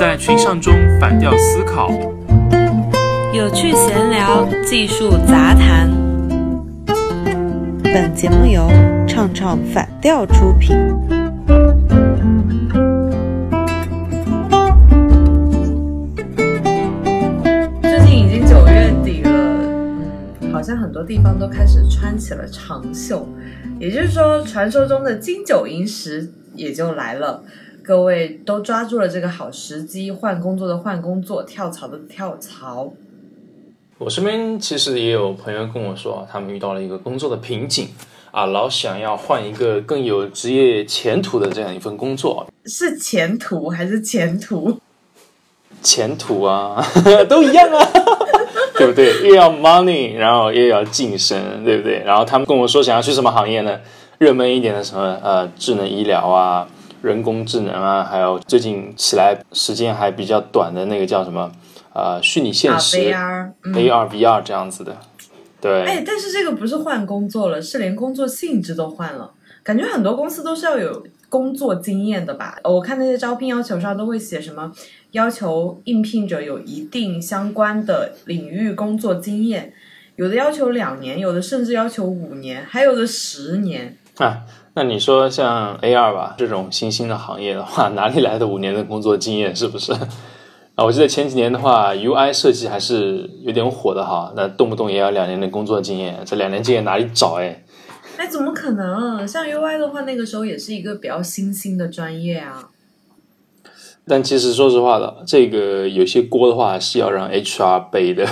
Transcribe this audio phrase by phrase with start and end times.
[0.00, 1.90] 在群像中反调思考，
[3.34, 5.90] 有趣闲聊，技术杂谈。
[7.82, 8.66] 本节目由
[9.06, 10.74] 唱唱反调出品。
[17.82, 19.30] 最近已经九月底了，
[20.40, 23.28] 嗯，好像很多地方都开始穿起了长袖，
[23.78, 27.44] 也就是说，传说中的金九银十也就来了。
[27.90, 32.92] 各位都抓住了这个好时机，换工作的换工作，跳槽的跳槽。
[33.98, 37.88] 我身边其实也有朋友跟我说，他们遇到了一个工作的瓶颈
[38.30, 42.46] 啊，老想要换一个更有职业前途的这样一份工作。
[42.64, 44.78] 是前途还是前途？
[45.82, 46.80] 前途啊，
[47.28, 47.84] 都一样啊，
[48.78, 49.28] 对不对？
[49.28, 52.04] 又要 money，然后又要晋升，对不对？
[52.04, 53.80] 然后他们跟我说想要去什么行业呢？
[54.18, 56.68] 热门一点的什么呃，智能医疗啊。
[57.02, 61.50] 人工智能啊，还有最近起来时间还比较短的那个叫什么？
[61.92, 64.96] 呃，虚拟现实，AR、AR、VR 这样子的。
[65.60, 65.82] 对。
[65.84, 69.32] 哎，但是这个不是换工作了，是连工作性质都换了。
[69.64, 72.56] 感觉很多公司都是要有工作经验的吧？
[72.62, 74.70] 我看那些招聘要求上都会写什么，
[75.10, 79.72] 要求应聘者有一定相关的领域工作经验，
[80.14, 83.96] 有的要求两年，有的甚至要求五年，还有的十年。
[84.18, 84.42] 啊。
[84.80, 89.54] 那你说像 AR 吧这种新兴的行业的话， 哪里来的五年的工作经验？
[89.54, 89.92] 是不是？
[90.74, 94.32] 啊，我记得前几年的话，UI 设计还是有点火的哈。
[94.34, 97.34] 那动不动也要两年的工作经验，这两年经验哪里找？
[97.34, 97.62] 哎，
[98.16, 99.28] 哎，怎么可能？
[99.28, 102.70] 像 UI 的话，那个时候也是一个比较新兴的专业啊。
[104.08, 108.26] 但其实说实话的，这个有些锅的话是要让 HR 背的。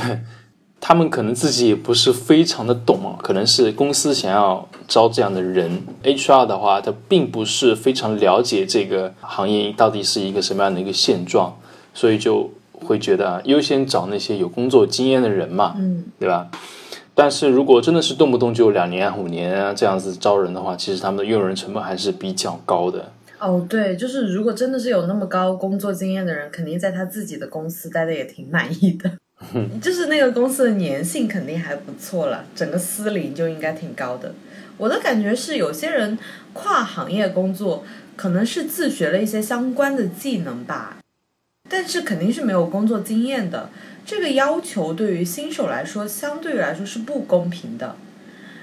[0.81, 11.59] 他们可能自己也不是非常的懂啊，可能是公司想要招这样的人，HR 的话，他并不是非常了解这个行业到底是一个什么样的一个现状，
[11.93, 16.49] 所以就会觉得优先找那些有工作经验的人嘛，嗯，对吧？
[17.15, 23.11] 但是如果真的是动不动就两年、五年啊这样子招人的话，其实他们的用人成本还是比较高的。
[23.41, 29.11] 哦，对，就是如果真的是有那么高工作经验的人，肯定在他自己的公司待的也挺满意的。
[29.81, 34.35] 就是那个公司的粘性肯定还不错了，整个司龄就应该挺高的。
[34.77, 36.19] 我的感觉是，有些人
[36.53, 37.85] 跨行业工作，
[38.17, 40.99] 可能是自学了一些相关的技能吧，
[41.69, 43.71] 但是肯定是没有工作经验的。
[44.05, 47.97] 这个要求对于新手来说，相对来说是不公平的。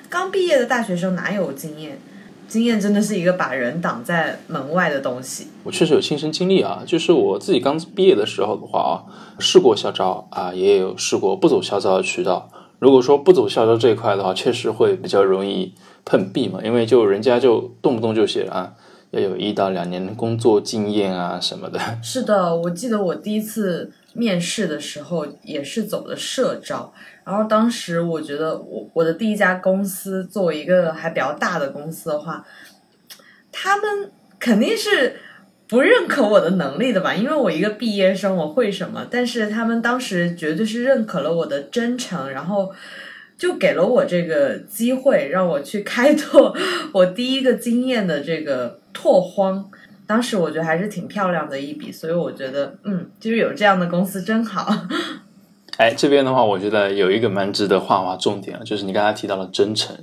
[0.09, 2.00] 刚毕业的大学生哪有经验？
[2.48, 5.48] 经验真的是一个把人挡在门外的东西。
[5.64, 8.94] 我确实有亲身经历啊，就是我自己刚毕业的时候的话啊，
[9.40, 12.50] 试过校招啊，也有试过不走校招的渠道。
[12.80, 15.74] 如果说不走校招这一块的话，确实会比较容易
[16.04, 18.74] 碰壁嘛，因为就人家就动不动就写啊，
[19.12, 21.80] 要有一到两年的工作经验啊什么的。
[22.04, 26.94] 是的，我记得我第一次面试的时候也是走的社招。
[27.25, 32.46] 然后当时我觉得，我我的第一家公司作为一个还比较大的公司的话，
[33.52, 35.16] 他们肯定是
[35.68, 37.16] 不认可我的能力的吧？
[37.16, 39.08] 因为我一个毕业生，我会什么？
[39.09, 42.72] 但是他们当时绝对是认可了我的真诚，然后
[43.35, 46.56] 就给了我这个机会，让我去开拓
[46.94, 49.68] 我第一个经验的这个拓荒。
[50.06, 54.72] 当时我觉得还是挺漂亮的一笔，所以我觉得，嗯，就是有这样的公司真好。
[55.78, 59.94] 哎，这边的话，我觉得有一个蛮值得画画重点啊，就是你刚才提到了真诚，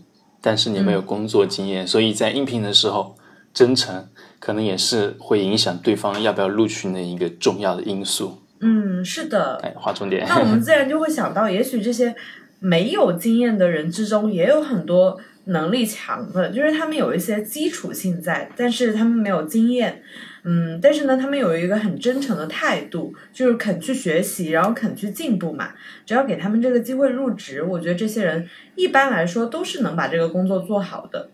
[0.40, 3.16] 但是你没有工作经验，所以在应聘的时候，
[3.54, 4.06] 真诚
[4.38, 8.42] 可能也是会影响对方要不要录取的一个重要的因素。
[8.60, 9.58] 嗯，是的。
[9.62, 10.26] 哎，画重点。
[10.28, 12.14] 那我们自然就会想到，也许这些
[12.60, 20.02] 没有经验的人之中，也有很多能力强的，就是他们有一些基础性在，但是他们没有经验。
[20.44, 25.70] 嗯，但是呢，他们有一个很真诚的态度，就是肯去学习，然后肯去进步嘛。
[26.04, 31.28] 只要给他们这个机会入职，我觉得这些人一般来说都是能把这个工作做好的。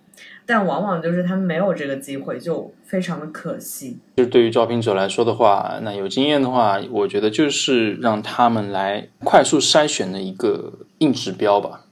[0.45, 3.99] 但往往就是他们没有这个机会，就非常的可惜。
[4.17, 11.85] 就是对于招聘者来说的话，那有经验的话，我觉得就是让他们来快速筛选的一个硬指标吧，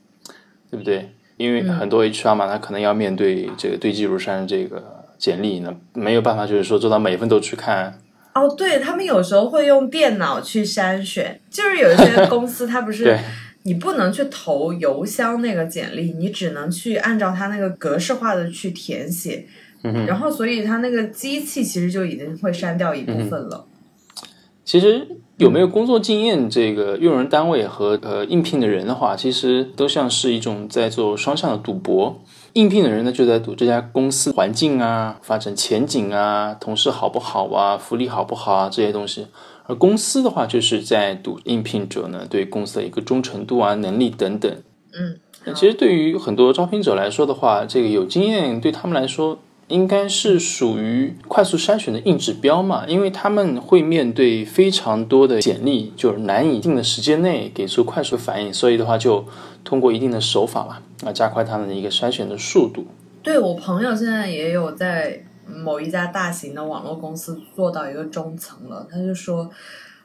[0.71, 1.13] 对不对？
[1.37, 4.96] 因为很多 HR 嘛，他可能要面对这个堆积如山这个。
[5.19, 7.99] 简历呢没有办法，就是说做到每一份都去看。
[8.35, 13.19] 哦，对他们有时候会用电脑去筛选，就是有一些 公司它不是
[13.63, 19.47] 你不能去投邮箱那个简历，你只能去按照它那个格式化的去填写，
[20.07, 23.65] 然后所以它那个机器其实就已经会删掉一部分了。
[24.65, 25.09] 其实
[25.39, 32.21] 有没有工作经验，这个用人单位和呃应聘的人的话，其实都像是一种在做双向的赌博。
[32.57, 39.27] 应聘的人呢，就在赌这家公司环境啊、发展前景啊、同事好不好啊、福利好不好啊这些东西；
[39.67, 44.51] 而公司的话就是在赌应聘者呢对公司的一个忠诚度啊、能力等等。
[44.99, 49.39] 嗯，那其实对于很多招聘者来说的话，这个有经验对他们来说
[49.69, 59.25] 应该是属于快速筛选的硬指标嘛，因为他们会面对非常多的简历，就是难以定的时间内给出快速反应，所以的话就
[59.65, 62.87] 通过一定的手法嘛，啊，加快他们的一个筛选的速度。
[63.23, 69.51] 对我朋友现在也有在某一家大型的网络公司做到一个中层了，他就说，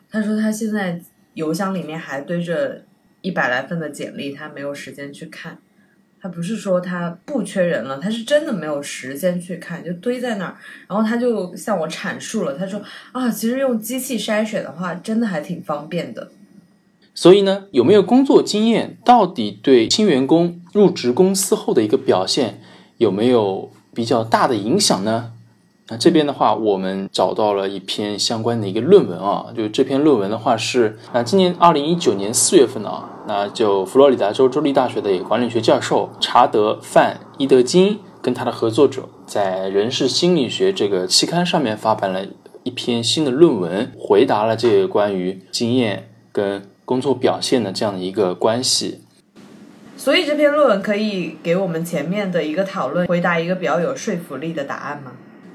[0.09, 0.99] 他说他现在
[1.35, 2.83] 邮箱里面还堆着
[3.21, 5.59] 一百来份的简历，他没有时间去看。
[6.21, 10.55] 他不是说他不缺人了，他是真的没有时间去看，就堆在那儿。
[10.87, 12.79] 然后他就向我阐述了，他说
[13.11, 16.29] 啊，其实用机器筛选的话，真的还挺方便的。
[17.15, 22.61] 所以呢，有没有工作经验，到底对新员工入职公司后的一个表现
[22.97, 25.33] 有没有比较大的影响呢？
[25.91, 42.25] 那这边的话，我们找到了一篇相关的一个论文啊，就这篇论文的话是啊，今年二零一九年四月份的啊，那就佛罗里达州州立大学的一个管理学教授查德范伊德金跟他的合作者在《人事心理学》这个期刊上面发表了
[42.63, 49.01] 一篇新的论文，回答了这个关于经验跟工作表现的这样的一个关系。
[49.97, 55.11] 所以这篇论文可以给我们前面的一个讨论回答一个比较有说服力的答案吗？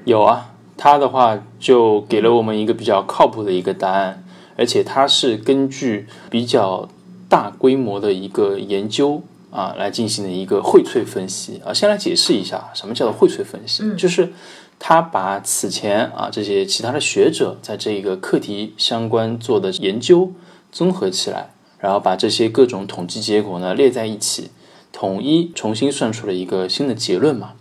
[0.07, 4.23] 有啊，他的话就给了我们一个比较靠谱的一个答案，
[4.55, 6.87] 而且他是根据比较
[7.27, 9.21] 大规模的一个研究
[9.51, 11.73] 啊来进行的一个荟萃分析啊。
[11.73, 14.31] 先来解释一下什么叫做荟萃分析，嗯就是
[14.79, 20.31] 他把此前啊这些其他的学者在这个课题相关做的研究
[20.71, 21.49] 综合起来，
[21.79, 24.51] 然后把这些各种统计结果呢列在一起，
[24.93, 27.55] 统一重新算出了一个新的结论嘛。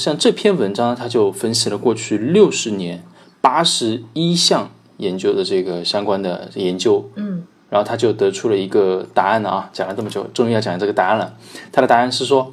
[0.00, 3.04] 像这篇文章，它就分析了过去六十年
[3.42, 11.34] 八十一项研究的这个相关的研究，嗯，然后他就得出了一个答案了啊，讲了这么久，终于要讲这个答案了。
[11.70, 12.52] 他的答案是说，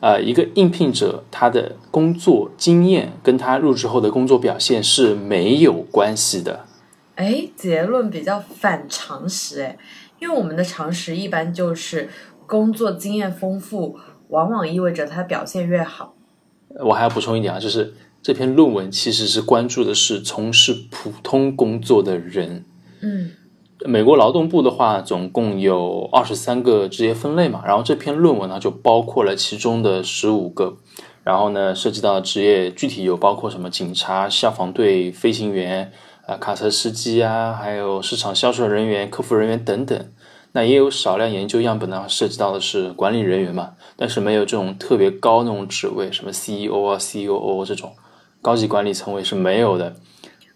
[0.00, 6.66] 呃，一个应聘者他的工作经验跟他入职后的工作表现是没有关系的。
[7.16, 9.78] 哎，结论比较反常识哎，
[10.20, 12.08] 因为我们的常识一般就是
[12.46, 13.98] 工作经验丰富，
[14.28, 16.14] 往往意味着他表现越好。
[16.80, 22.64] 我还要补充一点啊，就是这篇论文其实是关注的是从事普通工作的人。
[23.00, 23.30] 嗯
[23.84, 30.76] 美国劳动部的话，总共有二十三个职业分类嘛，然后这篇论文呢就包括了其中的十五个，
[31.24, 35.90] 然后呢涉及到职业具体有包括什么警察、消防队、飞行员、
[36.26, 40.06] 啊卡车司机啊，还有市场销售人员、客服人员等等。
[40.52, 47.92] 那也有少量研究样本呢，涉及到的是管理人员嘛，但是没有这种特别高那种职位，什么 CEO 啊、COO 这种
[48.40, 49.96] 高级管理层位是没有的。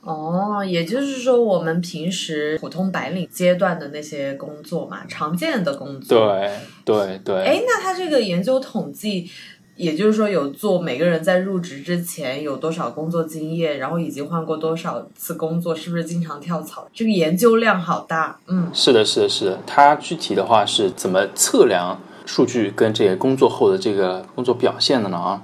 [0.02, 6.28] 哦，也就是说，我们平时普通白领阶段的那些工作嘛，常见的工作。
[6.28, 6.50] 对
[6.84, 7.42] 对对。
[7.42, 9.28] 哎，那他这个研究统计，
[9.76, 16.88] 也就是说有做每个人在入职之前有多少工作经验，然后以及换过多少次工作，是不是经常跳槽？
[16.94, 19.58] 这个研究量好大，嗯是的，是的，是的。
[19.67, 25.17] 它具体的话是怎么测量数据跟这个工作后的这个工作表现的呢？
[25.19, 25.43] 啊，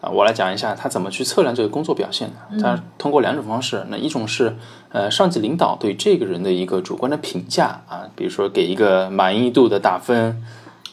[0.00, 2.60] 啊，我来讲一下他怎么去测量这个工作表现的。
[2.60, 4.56] 它通过两种方式，那一种是
[4.90, 10.42] 呃上级领导对这个人的一个主观的评价啊，比如说给一个满意度的打分，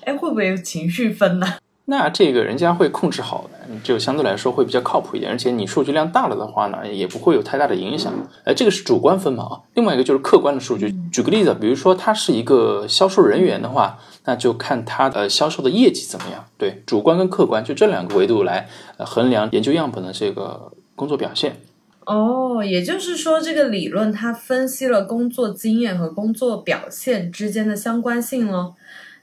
[0.04, 1.48] 哎，会不会有情绪分呢？
[1.88, 8.12] 那这个人家会控制好的，就相对来说会比较靠谱一点，而且你数据量大了的话呢，也不会有太大的影响。
[8.44, 9.54] 哎，这个是主观分嘛啊。
[9.76, 16.44] 另外一个就是客观的数据，举个例子，比如说他是一个销售人员的话，那就看他呃销售的业绩怎么样。
[16.58, 21.58] 对，主观跟客观就这两个维度来呃衡量研究样本的这个工作表现。
[22.06, 28.76] 哦，也就是说，这个理论它分析了工作经验和工作表现之间的相关性咯。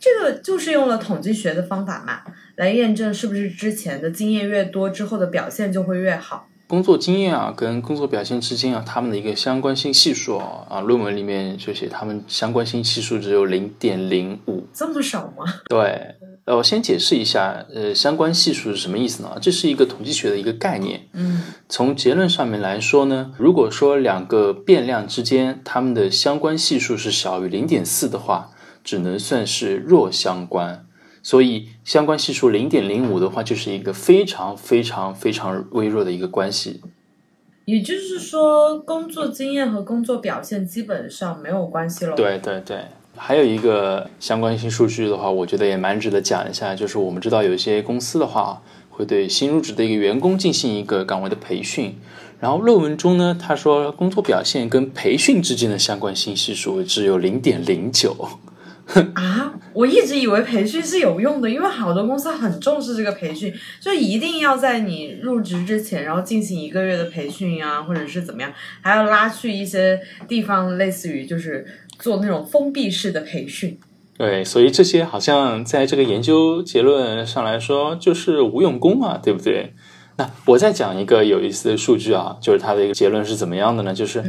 [0.03, 2.23] 这个就是用了统计学的方法嘛，
[2.57, 6.49] 来验证是不是之前的经验越多，之后的表现就会越好。
[6.67, 14.67] 工作经验啊，跟工作表现之间啊，他们的一个相关性系数啊，啊，论文里面就写他们相关性系数只有零点零五。
[14.73, 15.45] 这么少吗？
[15.69, 16.17] 对，
[16.47, 19.39] 呃，我先解释一下，呃，相关系数是什么意思呢？
[19.41, 21.03] 这是一个统计学的一个概念。
[21.13, 28.51] 嗯从结论上面来说呢，如果说两个变量之间它们的相关系数是小于零点四的话，
[28.83, 30.87] 只能算是弱相关。
[31.23, 36.81] 所以相关系数零点零五的话，就是一个非常非常非常微弱的一个关系。
[37.65, 42.87] 也就是说，工作经验和工作表现基本上没有关系了。，对对对，
[43.17, 48.61] 还有一个相关性数据的话，我觉得也蛮值得讲一下，就是我们知道有一些公司的话，
[48.91, 51.97] 会对新入职的一个员工进行一个岗位的培训。
[52.41, 58.17] 然后论文中呢，他说工作表现跟培训之间的相关性系数只有零点零九。
[59.15, 71.67] 啊，我一直以为培训是有用的，因为好多公司很重视这个培训，就一定要在你入职之前，然后进行一个月的培训啊，或者是怎么样，还要拉去一些地方，类似于就是
[71.99, 73.79] 做那种封闭式的培训。
[74.19, 79.73] 对，所以这些好像在这个研究结论上来说就是无用功嘛，对不对？
[80.19, 83.95] 那我再讲一个有意思的数据啊，就是它的一个结论是怎么样的呢？
[83.95, 84.23] 就是，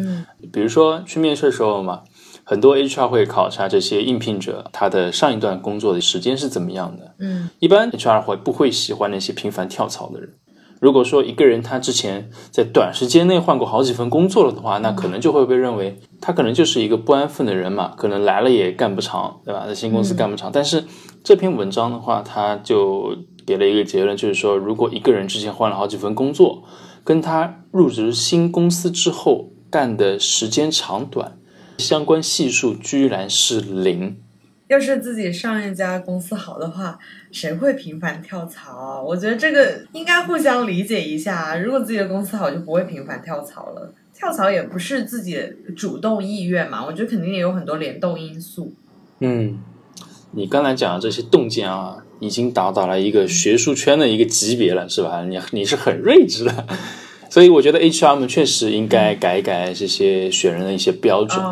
[0.51, 2.03] 比如说去面试的时候嘛，
[2.43, 7.15] 很多 HR 会考察这些应聘者他的上一段工作的时间是怎么样的。
[7.19, 10.33] 嗯，一般 HR 会不会喜欢那些频繁跳槽的人？
[10.81, 19.65] 如果说一个人他之前在短时间内换过好几份工作了的话，那可能就会被认为他可能就是一个不安分的人嘛，可能来了也干不长，对吧？
[19.65, 20.51] 在新公司干不长。
[20.51, 20.83] 但是
[21.23, 23.15] 这篇文章的话，他就
[23.47, 26.63] 给了一个结论，就是说，如果一个人之前换了好几份工作，
[27.05, 31.37] 跟他入职新公司之后干的时间长短
[31.77, 34.17] 相关系数居然是零。
[34.67, 36.97] 要是自己上一家公司好的话，
[37.31, 39.01] 谁会频繁跳槽啊？
[39.01, 41.55] 我觉得这个应该互相理解一下啊。
[41.57, 43.93] 如果自己的公司好，就不会频繁跳槽了。
[44.15, 45.39] 跳槽也不是自己
[45.75, 48.73] 主动意愿嘛，我觉得肯定也有很多联动因素。
[49.19, 49.59] 嗯，
[50.31, 55.23] 你刚才讲的这些洞见啊，已经达到了一个学术圈的一个级别了，是吧？
[55.25, 56.67] 你你是很睿智的，
[57.33, 61.43] 所以我觉得 HR 们确实应该改一改这些选人的一些标准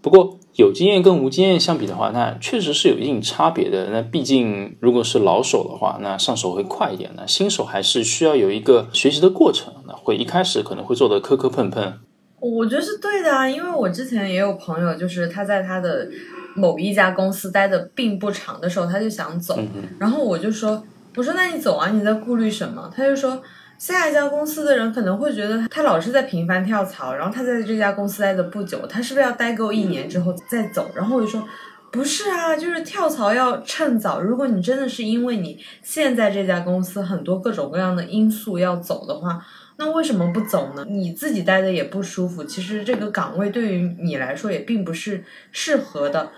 [0.00, 3.90] 不过有经验跟无经验相比的话，那确实是有一定差别的。
[3.90, 11.92] 那毕竟如果是老手的话，那上手会快一点；那新手还是需要有一个学习的过程，那会一开始可能会做的磕磕碰碰。
[12.40, 16.08] 我觉得是对的啊，因为我之前也有朋友，就是他在他的
[16.56, 19.58] 某一家公司待的并不长的时候，他就想走，
[19.98, 20.82] 然后我就说，
[21.16, 22.90] 我说那你走啊，你在顾虑什么？
[22.96, 23.42] 他就说。
[23.82, 30.88] 下一家公司的人可能会觉得他老是在频繁跳槽，然后他在这家公司待的不久，他是不是要待够一年之后再走？
[30.94, 31.44] 然后我就说，
[31.90, 34.20] 不是啊，就是跳槽要趁早。
[34.20, 39.44] 如果你真的是因为你现在这家公司很多各种各样的因素要走的话，
[39.78, 40.86] 那为什么不走呢？
[40.88, 46.30] 你自己待的也不舒服，其实这个岗位对于你来说也并不是适合的。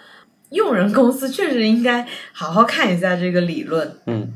[0.49, 3.99] 用人公司确实应该好好看一下这个理论。
[4.07, 4.33] 嗯。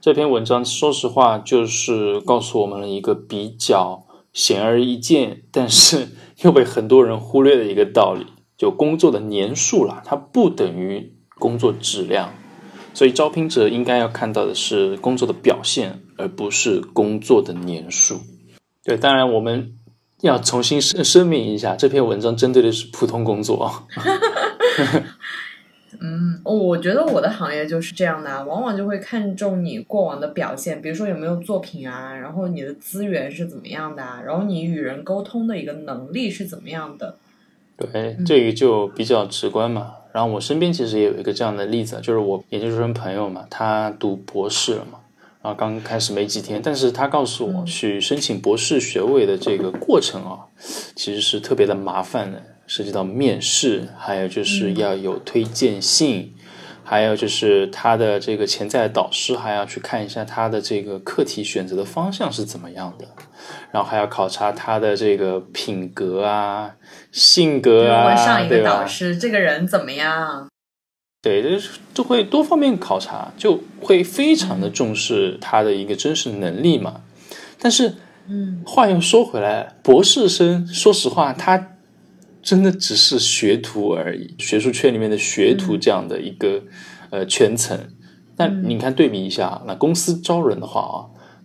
[0.00, 6.10] 这篇文章说实话，就是告诉我们了一个比较显而易见，但是
[6.42, 8.26] 又被很多人忽略的一个道理：
[8.56, 12.32] 就工作的年数啦，它不等于工作质量。
[12.94, 18.20] 所以招聘者应该要看到的是工作的表现，而不是工作的年数。
[18.84, 19.74] 对，当然我们
[20.20, 23.82] 要重新声声明一下，这篇文章针对的是普通工作。
[26.00, 37.16] 嗯，我觉得我的行业就是这样的啊，往往就会看重你过往的表现，比如说有没有作品啊，然后你的资源是怎么样的啊，然后你与人沟通的一个能力是怎么样的。
[37.76, 39.94] 对，这个就比较直观嘛。
[40.12, 44.98] 然后我身边其实也有一个这样的例子，就是我研究生朋友嘛，他读博士了嘛，
[45.42, 50.46] 然后刚开始没几天，但是他告诉我去申请博士学位的这个过程啊，
[50.96, 52.42] 其实是特别的麻烦的。
[52.68, 56.32] 涉及到面试，还有就是要有推荐信，
[56.84, 63.06] 还有就是他的这个潜在导师还要去看一下他的这个课题选择的方向是怎么样的，
[63.72, 66.76] 然后还要考察他的这个品格啊、
[67.10, 68.86] 性格啊，问上一个导？
[68.86, 70.48] 师这个人怎么样？
[71.20, 77.00] 对，就是就会多方面考察，就会非常的重视他的一个真实能力嘛。
[77.58, 77.94] 但是，
[78.28, 81.77] 嗯，话又说回来，博士生说实话，他
[82.48, 86.62] 真的只是学徒而已，学术圈里面的学徒这样的一个、
[87.10, 87.78] 呃圈层。
[88.34, 90.96] 但你看对比一下，那公司招人的话啊，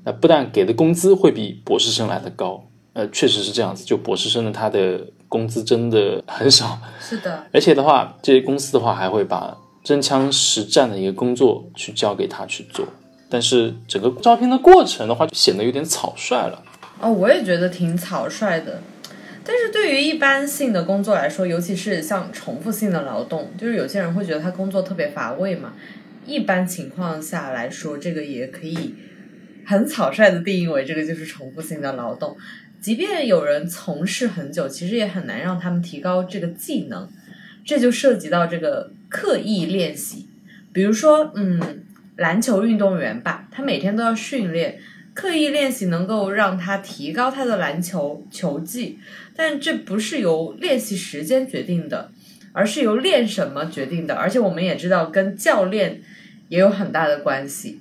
[0.05, 3.83] 那不但给的工资会比博士生来的高，呃，确实是这样子。
[3.83, 12.85] 就博士生的他的工资真的很少，是的，而且的话，这些公司的话还会把真枪实战的一个工作去交给他去做，
[13.29, 16.63] 但是整个招聘的过程的话，就显得有点草率了。
[17.01, 18.81] 哦，我也觉得挺草率的。
[19.45, 25.73] 但是对于一般性的工作来说，尤其是像重复性的劳动，就是有些人会觉得他工作特别乏味嘛。
[26.25, 28.95] 一般情况下来说，这个也可以
[29.65, 32.37] 很草率的定义为这个就是重复性的劳动。
[32.79, 37.09] 即便有人从事很久，其实也很难让他们提高这个技能。
[37.65, 40.27] 这就涉及到这个刻意练习，
[40.73, 41.85] 比如说，嗯，
[42.17, 44.77] 篮球运动员吧，他每天都要训练，
[45.13, 48.99] 刻意练习能够让他提高他的篮球球技，
[49.35, 52.11] 但这不是由练习时间决定的，
[52.51, 54.13] 而是由练什么决定的。
[54.15, 56.01] 而且我们也知道，跟教练
[56.49, 57.79] 也有很大的关系。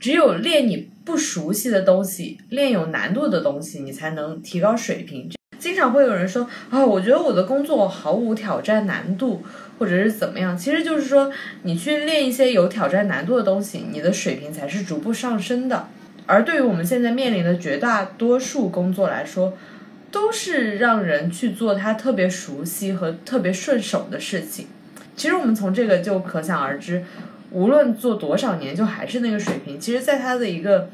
[0.00, 5.30] 只有练你不熟悉的东西，练有难度的东西，你才能提高水平。
[5.58, 9.42] 经常会有人说啊，我觉得我的工作毫无挑战难度，
[9.78, 10.54] 或者是怎么样。
[10.56, 11.32] 其实就是说，
[11.62, 15.88] 你去练一些有挑战难度的东西，你的水平才是逐步上升的。
[16.26, 19.56] 而对于我们现在面临的绝大多数工作来说，
[20.14, 24.68] 都是让人去做他特别熟悉和特别顺手的事情。
[25.16, 27.04] 其实我们从这个就可想而知，
[27.50, 29.80] 无论做多少年，就还是那个水平。
[29.80, 30.88] 其实，在他的一个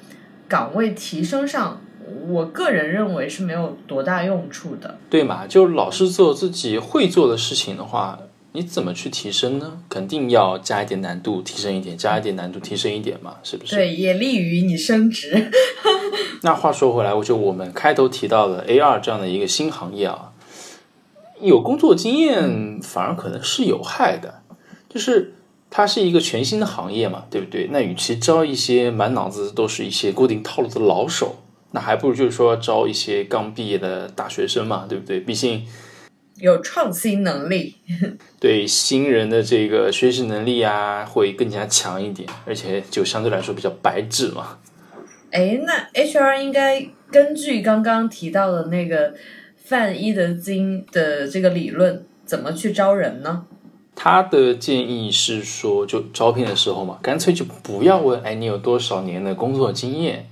[0.49, 1.83] 岗位提升上，
[2.29, 4.97] 我个人认为是没有多大用处的。
[5.11, 5.47] 对嘛？
[5.47, 8.19] 就老是做自己会做的事情的话，
[8.53, 9.83] 你怎么去提升呢？
[9.91, 13.77] 肯定要加一点难度，提升一点；加一点难度，提升一点嘛，是不是？
[13.77, 15.51] 对，也利于你升职。
[16.43, 20.33] 那话说回来，我就我们开头提到的 AR 这样的一个新行业啊，
[21.41, 24.43] 有工作经验反而可能是有害的，
[24.89, 25.35] 就是
[25.71, 27.69] 它是一个全新的行业嘛，对不对？
[27.71, 31.37] 那与其招一些满脑子都是一些固定套路的老手，
[31.73, 35.21] 那还不如就是说招一些刚毕业的大学生嘛，对不对？
[35.21, 35.67] 毕竟
[36.39, 37.77] 有创新能力，
[38.41, 44.59] 对新人的这个学习能力啊会更加强一点，而且就相对来说比较白纸嘛。
[45.31, 49.15] 哎，那 HR 应该根据刚刚提到的那个
[49.57, 53.45] 范一德金的这个理论，怎么去招人呢？
[53.95, 60.29] 他的建议是说，就招聘的时候嘛，干脆就不要问，哎，你有多少年的工作经验，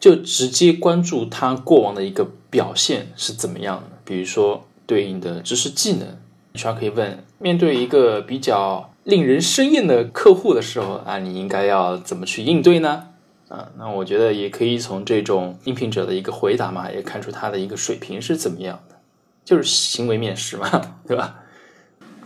[0.00, 3.98] 就直接关注他过往的一个表现是怎么样的。
[4.04, 6.16] 比如说对应的知识技能
[6.54, 13.08] ，HR 可以问，面对一个比较令人生厌的客户的时候啊，你应该要怎么去应对呢？
[13.48, 18.96] 啊，那我觉得也可以从这种应聘者的一个回答嘛，也看出他的一个水平是怎么样的，
[19.44, 20.68] 就是行为面试嘛，
[21.06, 21.42] 对吧？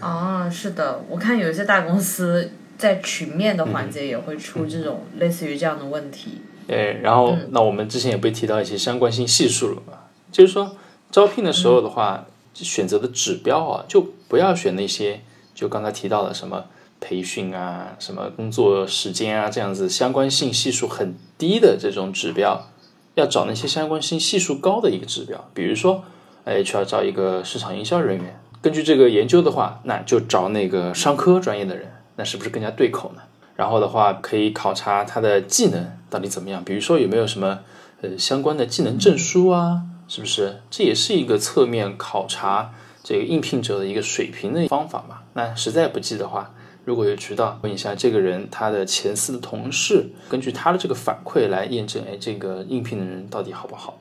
[0.00, 6.41] 啊，是的，我看有一些大公司在群面的环节也会出这种类似于这样的问题。
[6.69, 9.93] 呃，然后那我们之前也被提到一些相关性系数了嘛，
[10.33, 10.75] 就是说
[11.11, 15.21] 招聘的时候的话，选择的指标啊，就不要选那些
[15.54, 16.65] 就刚才提到的什么。
[17.00, 22.69] 培训啊，什么工作时间啊，这样子相关性系数很低的这种指标，
[23.15, 25.49] 要找那些相关性系数高的一个指标。
[25.54, 26.04] 比如说
[26.45, 33.23] ，HR 招一个市场营销人员，根据这个研究的话，那就找那个商科专业的人，那是不是更加对口呢？
[33.56, 37.60] 然后的话，可以考察他的技能到底怎么样，比如说有没有什么
[38.02, 40.60] 呃相关的技能证书啊，是不是？
[40.71, 45.21] 这也是一个侧面考察这个应聘者的一个水平的方法嘛。
[45.32, 46.52] 那实在不济的话。
[46.91, 54.00] 如果有渠道问一下这个人，他的前司的同事，根据他的这个反馈来验证，哎，这个应聘的人到底好不好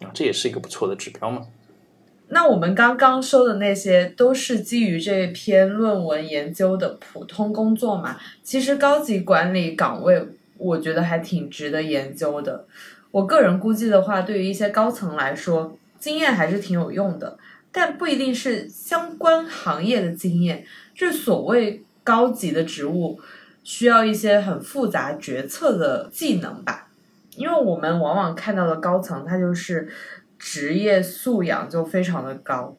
[0.00, 0.10] 啊？
[0.12, 1.46] 这也是一个不错的指标嘛。
[2.30, 8.18] 那我们刚刚说的那些都是基于这篇论文研究的普通工作嘛？
[8.42, 10.20] 其实高级管理岗位，
[10.58, 12.66] 我觉得还挺值得研究的。
[13.12, 17.38] 我个人估计的话，对于一些高层来说，经验还是挺有用的，
[17.70, 20.66] 但不一定是相关行业的经验，
[20.96, 21.84] 就是所谓。
[22.04, 23.18] 高级的职务
[23.64, 26.88] 需要一些很复杂决策的技能吧，
[27.34, 29.88] 因为我们往往看到的高层，他就是
[30.38, 32.76] 职业素养就非常的高。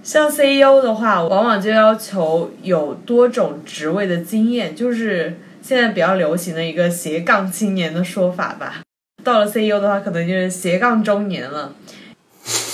[0.00, 8.82] 像 CEO 的话，往往就要求有多种职位的经验，就是现在比较流行的一个斜杠青年的说法吧。
[9.24, 11.74] 到了 CEO 的话，可能就是斜杠中年了。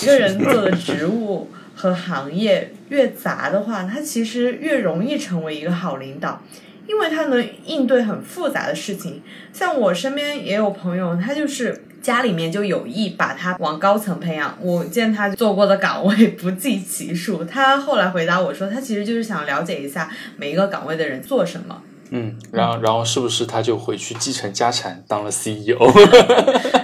[0.03, 1.49] 一个人做的职务。
[1.85, 6.40] 和行业越杂的话，他其实越容易成为一个好领导，
[6.88, 9.23] 因为他能应对很复杂的事情。
[9.53, 14.57] 像我身边也有朋友，他就是家里面就有意把他往高层培养。
[14.62, 17.44] 我见他做过的岗 位不计其数。
[17.44, 21.83] 他后来回答我说，他其实就是想了解一下每一个岗位的人做什么。
[22.11, 25.79] 嗯，然后然后是不是他就回去继承家产当了 CEO？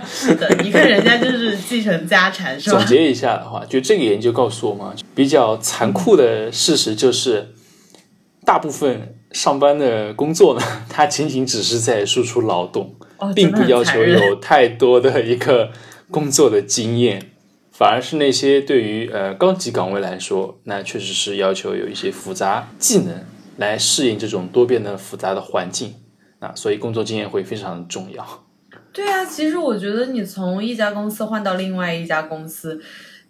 [0.04, 1.29] 是的，你看人家就是
[1.60, 2.78] 继承家产，是吧？
[2.78, 7.54] 总结一下的话，就这个研究告诉我们，比较残酷的事实就是，
[8.44, 12.96] 大部分上班的工作呢，它仅仅只是在输出劳动，
[13.34, 15.70] 并不要求有太多的一个
[16.10, 17.30] 工作的经验，
[17.70, 23.24] 反而是那些对于呃高级岗位来说，那确实是要求有一些复杂技能。
[23.56, 25.94] 来适应这种多变的复杂的环境
[26.38, 28.26] 啊，所以工作经验会非常的重要。
[28.92, 32.80] 对啊，其实我觉得你从一家公司换到另外一家公司，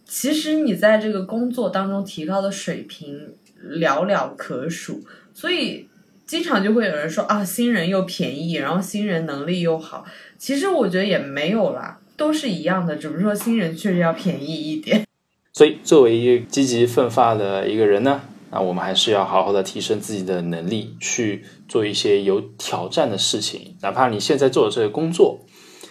[0.06, 5.02] 其实你在这个工作当中提高的水平寥寥可数。
[5.34, 5.86] 所以
[6.26, 10.04] 经常就会有人说啊，新人又便宜，然后新人能力又好。
[10.38, 15.04] 其实我觉得也没有啦，都是一样的，只不过说新人确实要便宜一点。
[15.52, 18.22] 所以作为一个积极奋发的一个人呢。
[18.52, 23.76] 那我们还是要好好的提升自己的能力，去做一些有挑战的事情。
[23.80, 25.38] 哪怕你现在做的这个工作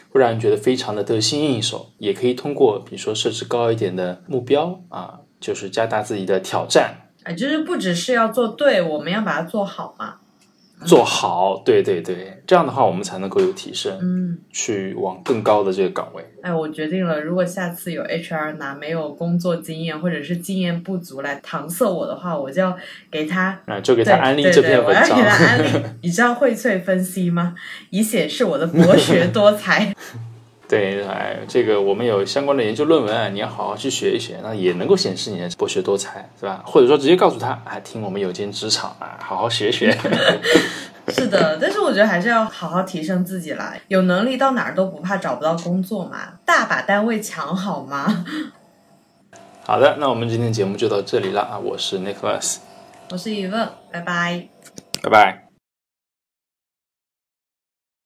[0.10, 10.19] 会让人觉得非常的得心应手，也可以通过比如说设置高一点的目标啊，就是加大自己的挑战，啊，就是不只是要做对，我们要把它做好嘛。
[10.86, 11.62] 做好。
[11.66, 16.24] 对对对，这样的话我们才能够有提升，嗯，去往更高的这个岗位。
[16.42, 22.78] 哎，我决定了，如果下次有 HR 拿没有工作经验或者是经验不足来搪塞我的话，我就要
[23.12, 25.48] 给他啊，就给他安利这篇文我要给他章。
[25.48, 25.86] 安利。
[26.04, 27.56] 你知道荟萃分析吗？
[27.90, 29.94] 以显示我的博学多才。
[30.70, 36.62] 对，哎，这个我们有相关的研究论文啊，你要好好去学一学，那也能够显示你的博学多才，是吧？
[36.64, 39.92] 或者说直接告诉他，哎，听我们有间职场啊，好好学学。
[41.10, 43.74] 是的，但是我觉得还是要好好提升自己啦。
[43.88, 48.26] 有能力到哪儿都不怕找不到工作嘛，大把单位抢好吗？
[49.66, 52.58] 好的，那我们今天节目就到这里了啊，我是 Nicholas，
[53.10, 54.48] 我是疑问，拜拜。
[55.02, 55.49] 拜拜。